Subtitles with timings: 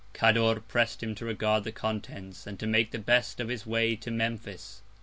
[0.13, 3.95] Cador press'd him to regard the Contents, and to make the best of his Way
[3.97, 4.81] to Memphis.